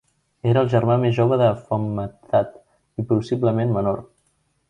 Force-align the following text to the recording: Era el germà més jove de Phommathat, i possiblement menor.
Era 0.51 0.61
el 0.65 0.69
germà 0.69 0.95
més 1.03 1.13
jove 1.17 1.37
de 1.41 1.49
Phommathat, 1.67 2.57
i 3.03 3.07
possiblement 3.13 3.79
menor. 3.79 4.01